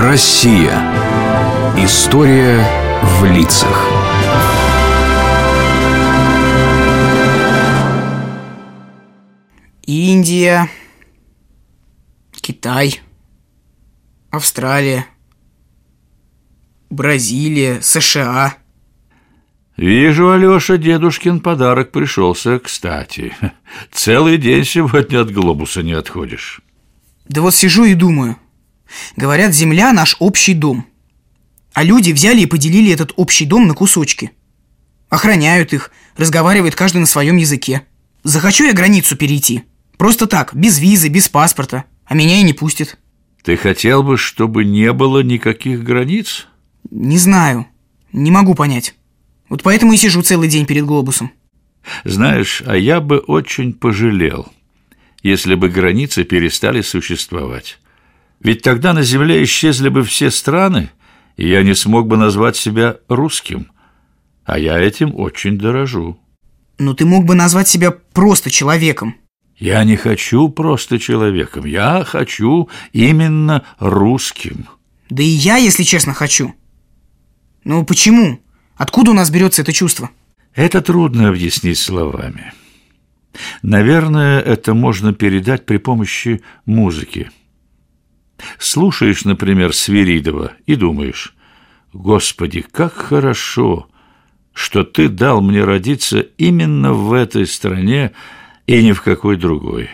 [0.00, 0.80] Россия.
[1.76, 2.64] История
[3.02, 3.90] в лицах.
[9.86, 10.70] Индия,
[12.30, 13.00] Китай,
[14.30, 15.06] Австралия,
[16.90, 18.54] Бразилия, США.
[19.76, 23.34] Вижу, Алеша, дедушкин подарок пришелся кстати.
[23.90, 26.60] Целый день сегодня от глобуса не отходишь.
[27.24, 28.36] Да вот сижу и думаю.
[29.16, 30.86] Говорят, Земля наш общий дом.
[31.72, 34.32] А люди взяли и поделили этот общий дом на кусочки.
[35.08, 37.82] Охраняют их, разговаривает каждый на своем языке.
[38.24, 39.62] Захочу я границу перейти.
[39.96, 41.84] Просто так, без визы, без паспорта.
[42.04, 42.98] А меня и не пустят.
[43.42, 46.46] Ты хотел бы, чтобы не было никаких границ?
[46.90, 47.66] Не знаю.
[48.12, 48.94] Не могу понять.
[49.48, 51.32] Вот поэтому и сижу целый день перед глобусом.
[52.04, 54.48] Знаешь, а я бы очень пожалел,
[55.22, 57.78] если бы границы перестали существовать.
[58.40, 60.90] Ведь тогда на Земле исчезли бы все страны,
[61.36, 63.70] и я не смог бы назвать себя русским.
[64.44, 66.18] А я этим очень дорожу.
[66.78, 69.16] Но ты мог бы назвать себя просто человеком.
[69.56, 74.68] Я не хочу просто человеком, я хочу именно русским.
[75.10, 76.54] Да и я, если честно, хочу.
[77.64, 78.40] Но почему?
[78.76, 80.10] Откуда у нас берется это чувство?
[80.54, 82.52] Это трудно объяснить словами.
[83.62, 87.30] Наверное, это можно передать при помощи музыки.
[88.58, 91.34] Слушаешь, например, Свиридова и думаешь,
[91.92, 93.88] «Господи, как хорошо,
[94.52, 98.12] что ты дал мне родиться именно в этой стране
[98.66, 99.90] и ни в какой другой».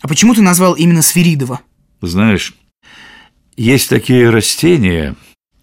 [0.00, 1.60] А почему ты назвал именно Свиридова?
[2.00, 2.54] Знаешь,
[3.56, 5.14] есть такие растения,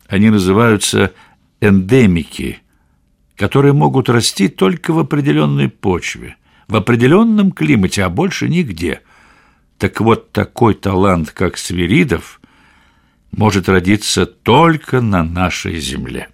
[0.08, 1.14] они называются
[1.59, 2.59] эндемики,
[3.36, 9.02] которые могут расти только в определенной почве, в определенном климате, а больше нигде.
[9.80, 12.41] Так вот, такой талант, как Свиридов,
[13.31, 16.27] может родиться только на нашей земле.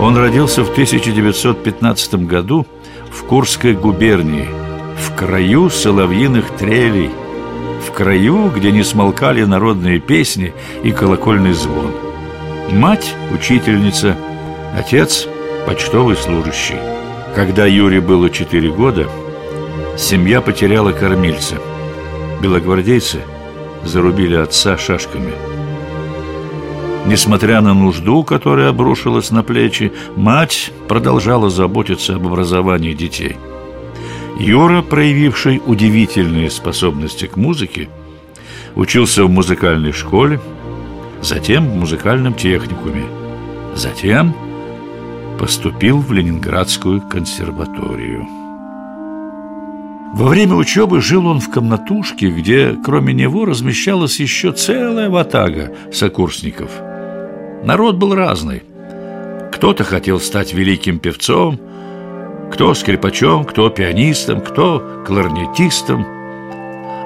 [0.00, 2.66] Он родился в 1915 году
[3.12, 4.48] в Курской губернии,
[4.98, 7.10] в краю соловьиных трелей,
[7.86, 10.52] в краю, где не смолкали народные песни
[10.82, 11.92] и колокольный звон.
[12.72, 14.16] Мать– учительница,
[14.76, 15.28] отец–
[15.66, 16.78] почтовый служащий.
[17.36, 19.08] Когда Юре было четыре года,
[19.96, 21.56] семья потеряла кормильца.
[22.42, 23.20] Белогвардейцы
[23.84, 25.32] зарубили отца шашками.
[27.06, 33.36] Несмотря на нужду, которая обрушилась на плечи, мать продолжала заботиться об образовании детей.
[34.38, 37.88] Юра, проявивший удивительные способности к музыке,
[38.74, 40.40] учился в музыкальной школе,
[41.22, 43.04] затем в музыкальном техникуме,
[43.74, 44.34] затем
[45.38, 48.43] поступил в Ленинградскую консерваторию.
[50.14, 56.70] Во время учебы жил он в комнатушке, где кроме него размещалась еще целая ватага сокурсников.
[57.64, 58.62] Народ был разный.
[59.52, 61.58] Кто-то хотел стать великим певцом,
[62.52, 66.06] кто скрипачом, кто пианистом, кто кларнетистом–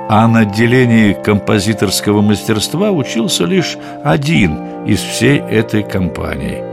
[0.09, 6.65] а на отделении композиторского мастерства учился лишь один из всей этой компании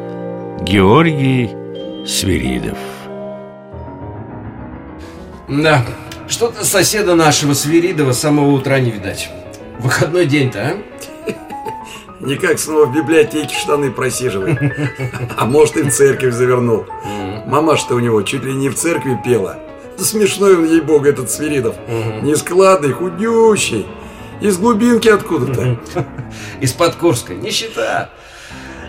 [0.64, 1.50] –Георгий
[2.08, 2.78] Свиридов.
[5.50, 5.86] Да,
[6.28, 9.30] что-то соседа нашего Свиридова с самого утра не видать.
[9.80, 11.32] Выходной день-то, а?
[12.20, 14.60] Никак снова в библиотеке штаны просиживает.
[15.38, 16.86] А может и в церковь завернул.
[17.46, 19.60] Мамаша-то у него чуть ли не в церкви пела.
[19.98, 21.76] Смешной он, ей-богу, этот Свиридов.
[22.22, 23.86] Нескладный, худющий.
[24.42, 25.80] Из глубинки откуда-то.
[26.62, 27.34] Из-под Курска.
[27.34, 28.10] Нищета.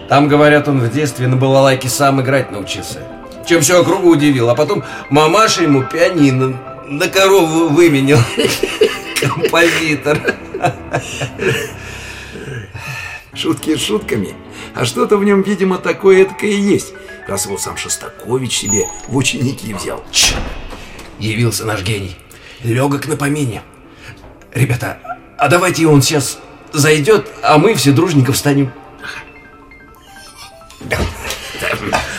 [0.09, 3.03] Там, говорят, он в детстве на балалайке сам играть научился.
[3.47, 4.51] Чем все округу удивил.
[4.51, 6.59] А потом мамаша ему пианино
[6.89, 8.19] на корову выменил.
[9.21, 10.37] Композитор.
[13.35, 14.35] Шутки шутками.
[14.75, 16.93] А что-то в нем, видимо, такое это и есть.
[17.27, 20.03] Раз его сам Шостакович себе в ученики взял.
[20.11, 20.41] Черт
[21.19, 22.17] явился наш гений.
[22.63, 23.63] Легок на помине.
[24.55, 24.99] Ребята,
[25.39, 26.39] а давайте он сейчас
[26.73, 28.73] зайдет, а мы все дружненько встанем.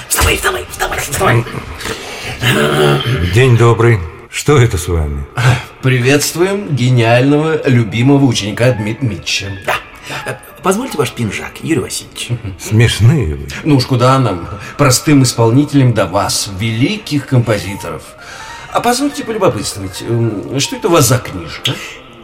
[0.08, 1.46] Вставай, вставай, вставай, вставай.
[3.34, 4.00] День добрый.
[4.38, 5.25] Что это с вами?
[5.81, 9.48] Приветствуем гениального, любимого ученика Дмитрия Дмитрича.
[9.66, 10.39] Да.
[10.62, 12.30] Позвольте ваш пинжак, Юрий Васильевич.
[12.60, 13.48] Смешные вы.
[13.63, 14.48] Ну уж куда нам,
[14.78, 18.04] простым исполнителям до вас, великих композиторов.
[18.72, 20.04] А позвольте полюбопытствовать,
[20.60, 21.72] что это у вас за книжка?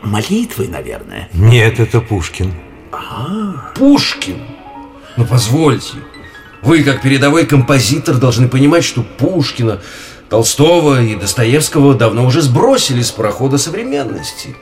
[0.04, 1.30] Молитвы, наверное.
[1.34, 2.54] Нет, это Пушкин.
[2.92, 4.38] А, Пушкин?
[5.18, 5.96] Ну, позвольте.
[6.62, 9.82] Вы, как передовой композитор, должны понимать, что Пушкина
[10.34, 14.56] Толстого и Достоевского давно уже сбросили с парохода современности.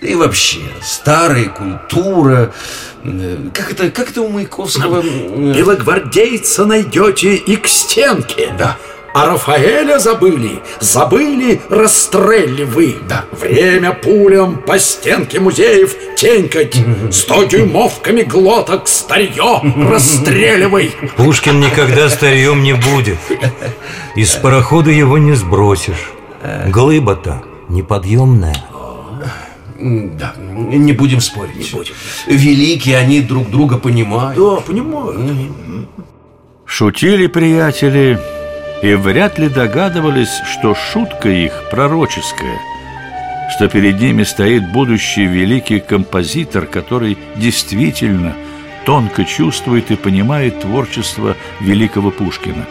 [0.00, 2.54] Да и вообще, старая культура...
[3.02, 5.02] э, Как это, как это у Маяковского...
[5.02, 8.54] Белогвардейца найдете и к стенке.
[8.56, 8.76] Да.
[9.12, 12.96] А Рафаэля забыли, забыли расстрелли вы.
[13.08, 13.24] Да.
[13.32, 16.76] Время пулям по стенке музеев тенькать,
[17.10, 19.60] сто дюймовками глоток старье
[19.90, 20.92] расстреливай.
[21.16, 23.18] Пушкин никогда старьем не будет.
[24.14, 26.12] Из парохода его не сбросишь.
[26.68, 28.64] Глыба-то неподъемная.
[29.80, 31.56] Да, не будем спорить.
[31.56, 31.94] Не будем.
[32.26, 34.38] Великие они друг друга понимают.
[34.38, 35.88] Да, понимаю.
[36.64, 38.20] Шутили приятели
[38.82, 42.58] и вряд ли догадывались, что шутка их пророческая,
[43.54, 48.34] что перед ними стоит будущий великий композитор, который действительно
[48.86, 52.66] тонко чувствует и понимает творчество великого Пушкина.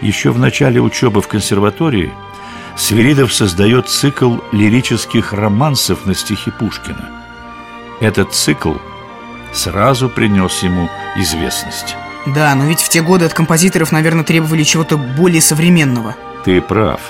[0.00, 2.12] Еще в начале учебы в консерватории
[2.76, 7.10] Свиридов создает цикл лирических романсов на стихи Пушкина.
[8.00, 8.74] Этот цикл
[9.52, 11.96] сразу принес ему известность.
[12.34, 16.16] Да, но ведь в те годы от композиторов, наверное, требовали чего-то более современного.
[16.44, 17.00] Ты прав.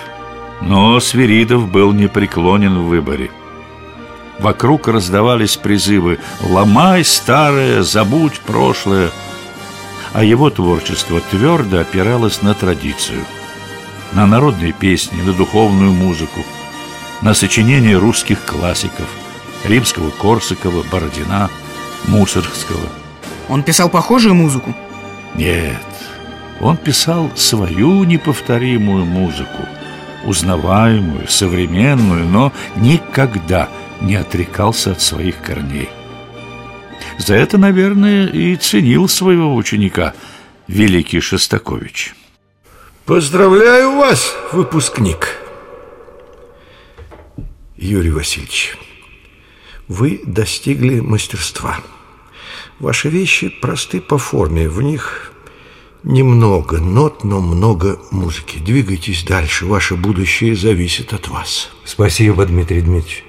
[0.61, 3.31] Но Свиридов был непреклонен в выборе.
[4.39, 9.11] Вокруг раздавались призывы «Ломай старое, забудь прошлое».
[10.13, 13.25] А его творчество твердо опиралось на традицию.
[14.13, 16.45] На народные песни, на духовную музыку,
[17.21, 19.07] на сочинения русских классиков
[19.65, 21.51] Римского, Корсакова, Бородина,
[22.07, 22.89] Мусоргского.
[23.49, 24.75] Он писал похожую музыку.
[25.35, 25.87] Нет,
[26.61, 29.67] он писал свою неповторимую музыку,
[30.25, 33.69] узнаваемую, современную, но никогда
[34.01, 35.89] не отрекался от своих корней.
[37.19, 40.15] За это, наверное, и ценил своего ученика
[40.67, 42.15] великий Шостакович.
[43.05, 45.37] Поздравляю вас, выпускник.
[47.77, 48.77] Юрий Васильевич,
[49.87, 51.79] вы достигли мастерства.
[52.79, 55.33] Ваши вещи просты по форме, в них
[56.03, 58.59] немного нот, но много музыки.
[58.59, 61.71] Двигайтесь дальше, ваше будущее зависит от вас.
[61.85, 63.25] Спасибо, Дмитрий Дмитриевич.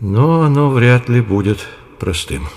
[0.00, 1.66] Но оно вряд ли будет
[1.98, 2.48] простым.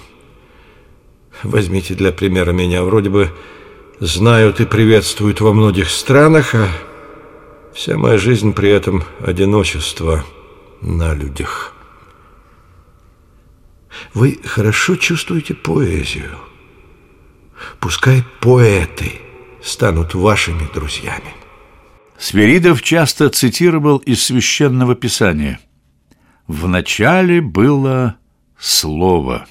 [1.43, 2.83] Возьмите для примера меня.
[2.83, 3.31] Вроде бы
[3.99, 6.69] знают и приветствуют во многих странах, а
[7.73, 10.23] вся моя жизнь при этом одиночество
[10.81, 11.73] на людях.
[14.13, 16.37] Вы хорошо чувствуете поэзию.
[17.79, 19.13] Пускай поэты
[19.63, 21.33] станут вашими друзьями.
[22.17, 25.59] Свиридов часто цитировал из священного писания
[26.47, 28.17] «В начале было
[28.59, 29.45] слово».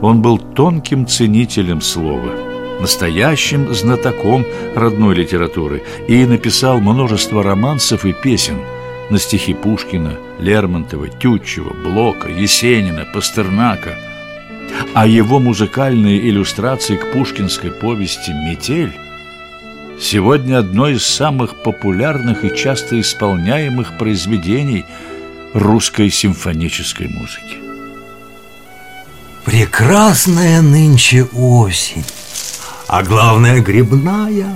[0.00, 2.32] Он был тонким ценителем слова,
[2.80, 8.58] настоящим знатоком родной литературы и написал множество романсов и песен
[9.10, 13.96] на стихи Пушкина, Лермонтова, Тютчева, Блока, Есенина, Пастернака.
[14.94, 18.92] А его музыкальные иллюстрации к пушкинской повести «Метель»
[20.00, 24.84] сегодня одно из самых популярных и часто исполняемых произведений
[25.54, 27.56] русской симфонической музыки.
[29.44, 32.04] Прекрасная нынче осень,
[32.86, 34.54] а главное грибная.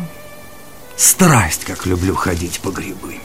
[0.96, 3.16] Страсть, как люблю ходить по грибы.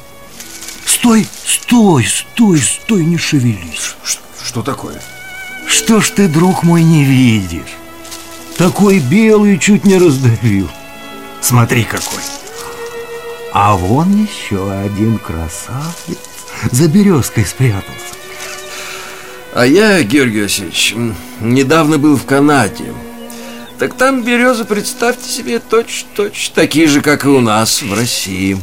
[1.08, 3.96] Стой, стой, стой, стой, не шевелись.
[4.04, 5.02] Что, что такое?
[5.66, 7.78] Что ж ты, друг мой, не видишь?
[8.58, 10.70] Такой белый чуть не раздавил.
[11.40, 12.22] Смотри какой.
[13.54, 16.20] А вон еще один красавец
[16.74, 18.14] за березкой спрятался.
[19.54, 20.94] А я, Георгий Васильевич,
[21.40, 22.94] недавно был в Канаде.
[23.80, 28.58] Так там березы, представьте себе, точь-точь такие же, как и у нас в России.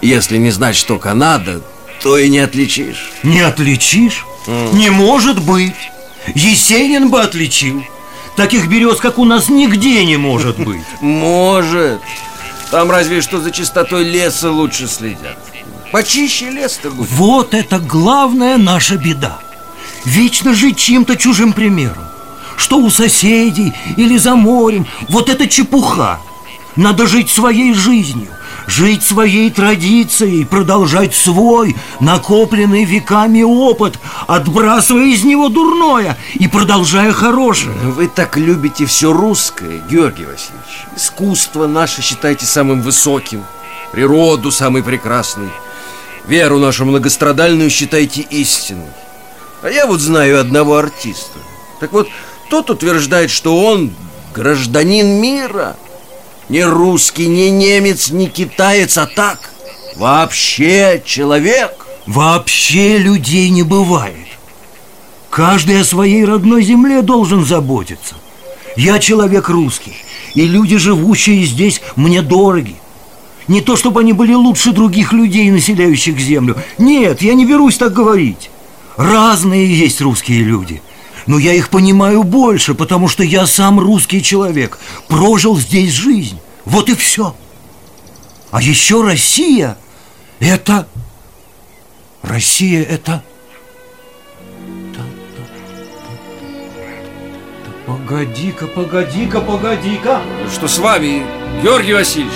[0.00, 1.60] Если не знать, что Канада,
[2.02, 3.10] то и не отличишь.
[3.22, 4.24] Не отличишь?
[4.46, 5.74] Не может быть.
[6.34, 7.84] Есенин бы отличил.
[8.36, 10.84] Таких берез, как у нас, нигде не может быть.
[11.00, 12.00] Может.
[12.70, 15.38] Там разве что за чистотой леса лучше следят.
[15.92, 17.10] Почище лес-то будет.
[17.10, 19.40] Вот это главная наша беда.
[20.04, 22.04] Вечно жить чьим-то чужим примером.
[22.56, 26.20] Что у соседей или за морем, вот это чепуха.
[26.76, 28.28] Надо жить своей жизнью,
[28.66, 33.98] жить своей традицией, продолжать свой, накопленный веками опыт,
[34.28, 37.72] отбрасывая из него дурное и продолжая хорошее.
[37.72, 40.86] Вы так любите все русское, Георгий Васильевич.
[40.96, 43.44] Искусство наше считайте самым высоким,
[43.92, 45.50] природу самой прекрасной,
[46.26, 48.86] веру нашу многострадальную считайте истинной.
[49.62, 51.38] А я вот знаю одного артиста.
[51.80, 52.08] Так вот,
[52.48, 53.92] тот утверждает, что он
[54.34, 55.76] гражданин мира.
[56.50, 59.50] Не русский, не немец, не китаец, а так
[59.94, 61.86] Вообще человек.
[62.08, 64.26] Вообще людей не бывает.
[65.30, 68.16] Каждый о своей родной земле должен заботиться.
[68.76, 69.94] Я человек русский
[70.34, 72.74] И люди, живущие здесь, мне дороги.
[73.46, 76.56] Не то, чтобы они были лучше других людей, населяющих землю.
[76.78, 78.50] Нет, я не берусь так говорить.
[78.96, 80.82] Разные есть русские люди
[81.26, 86.88] но я их понимаю больше, потому что я сам русский человек Прожил здесь жизнь Вот
[86.88, 87.34] и все
[88.50, 89.76] А еще Россия
[90.38, 90.86] Это
[92.22, 93.22] Россия это
[97.86, 100.20] Погоди-ка, погоди-ка, погоди-ка
[100.52, 101.24] Что с вами,
[101.62, 102.34] Георгий Васильевич?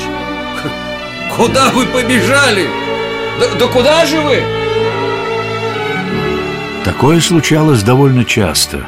[1.36, 2.68] Куда вы побежали?
[3.40, 4.63] Да, да куда же вы?
[6.94, 8.86] Такое случалось довольно часто.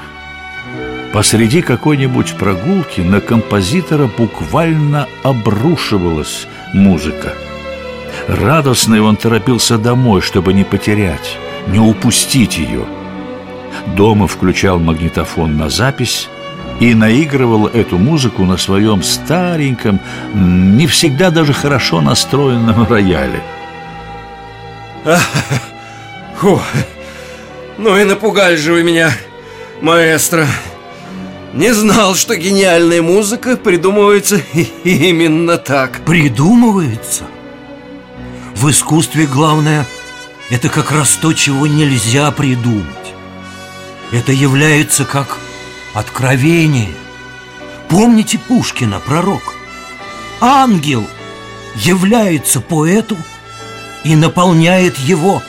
[1.13, 7.35] Посреди какой-нибудь прогулки на композитора буквально обрушивалась музыка.
[8.29, 11.37] Радостный он торопился домой, чтобы не потерять,
[11.67, 12.85] не упустить ее.
[13.97, 16.29] Дома включал магнитофон на запись
[16.79, 19.99] и наигрывал эту музыку на своем стареньком,
[20.33, 23.43] не всегда даже хорошо настроенном рояле.
[26.37, 26.61] Фу.
[27.79, 29.13] Ну и напугали же вы меня,
[29.81, 30.47] маэстро.
[31.53, 34.41] Не знал, что гениальная музыка придумывается
[34.85, 36.05] именно так.
[36.05, 37.25] Придумывается?
[38.55, 39.87] В искусстве главное–
[40.51, 42.87] это как раз то, чего нельзя придумать.
[44.13, 45.39] Это является как
[45.93, 46.95] откровение.
[47.89, 49.55] Помните Пушкина, пророк?
[50.41, 51.07] Ангел
[51.75, 53.17] является поэту
[54.05, 55.43] и наполняет его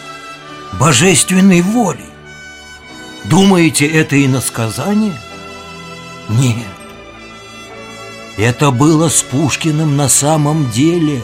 [0.79, 2.06] божественной волей.
[3.29, 5.19] Думаете, это иносказание?
[6.29, 6.65] Нет.
[8.37, 11.21] Это было с Пушкиным на самом деле.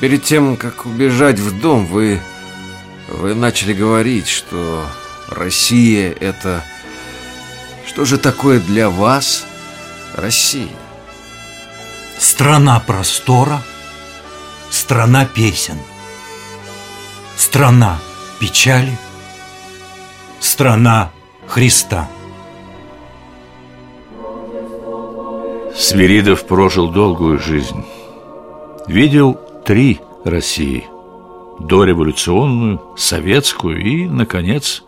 [0.00, 2.20] Перед тем, как убежать в дом, вы,
[3.08, 4.86] вы начали говорить, что
[5.28, 6.64] Россия это...
[7.86, 9.44] Что же такое для вас
[10.14, 10.68] Россия?
[12.18, 13.62] Страна простора,
[14.70, 15.78] страна песен–
[17.36, 17.98] Страна
[18.40, 18.96] печали,
[20.40, 21.10] страна
[21.46, 22.08] Христа.
[25.74, 27.84] Свиридов прожил долгую жизнь.
[28.86, 30.84] Видел три России.
[31.58, 34.84] Дореволюционную, советскую и, наконец,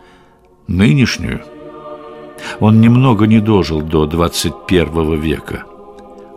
[0.67, 1.43] нынешнюю.
[2.59, 5.63] Он немного не дожил до 21 века.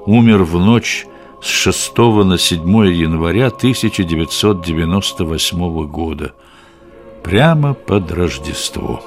[0.06, 1.06] Умер в ночь
[1.40, 6.34] с 6 на 7 января 1998 года,
[7.22, 9.00] прямо под Рождество.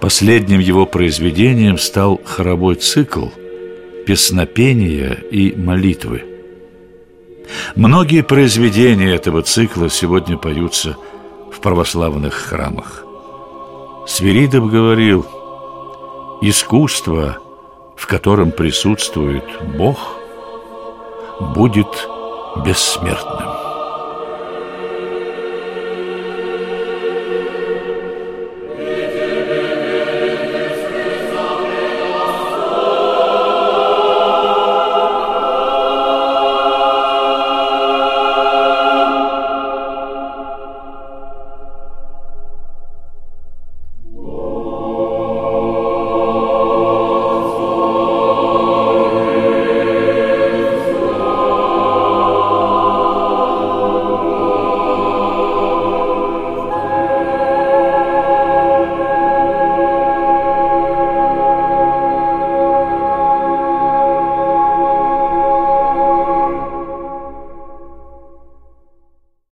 [0.00, 3.26] Последним его произведением стал хоровой цикл
[4.06, 6.24] «Песнопения и молитвы».
[7.74, 10.96] Многие произведения этого цикла сегодня поются
[11.50, 13.06] в православных храмах.
[14.06, 15.26] Свиридов говорил,
[16.42, 17.38] искусство,
[17.96, 19.44] в котором присутствует
[19.76, 20.16] Бог–
[21.40, 22.08] будет
[22.64, 23.47] бессмертным.